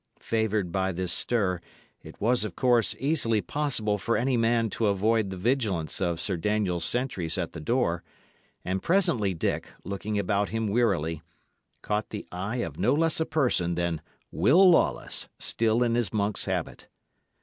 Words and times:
Favoured 0.17 0.71
by 0.71 0.91
this 0.91 1.13
stir, 1.13 1.61
it 2.01 2.19
was 2.19 2.43
of 2.43 2.55
course 2.55 2.95
easily 2.97 3.39
possible 3.39 3.99
for 3.99 4.17
any 4.17 4.35
man 4.35 4.67
to 4.71 4.87
avoid 4.87 5.29
the 5.29 5.37
vigilance 5.37 6.01
of 6.01 6.19
Sir 6.19 6.37
Daniel's 6.37 6.83
sentries 6.85 7.37
at 7.37 7.51
the 7.51 7.59
door; 7.59 8.01
and 8.65 8.81
presently 8.81 9.35
Dick, 9.35 9.67
looking 9.83 10.17
about 10.17 10.49
him 10.49 10.67
wearily, 10.69 11.21
caught 11.83 12.09
the 12.09 12.25
eye 12.31 12.57
of 12.65 12.79
no 12.79 12.95
less 12.95 13.19
a 13.19 13.27
person 13.27 13.75
than 13.75 14.01
Will 14.31 14.67
Lawless, 14.71 15.29
still 15.37 15.83
in 15.83 15.93
his 15.93 16.11
monk's 16.11 16.45
habit. 16.45 16.87